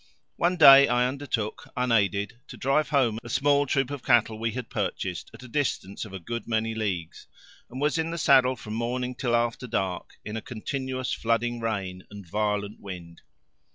[0.37, 4.67] One day I undertook, unaided, to drive home a small troop of cattle we had
[4.71, 7.27] purchased at a distance of a good many leagues,
[7.69, 12.07] and was in the saddle from morning till after dark in a continuous flooding rain
[12.09, 13.21] and violent wind.